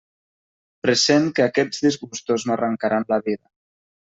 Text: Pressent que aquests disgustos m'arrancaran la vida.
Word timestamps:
Pressent 0.85 1.27
que 1.39 1.45
aquests 1.45 1.83
disgustos 1.89 2.47
m'arrancaran 2.53 3.07
la 3.15 3.21
vida. 3.29 3.45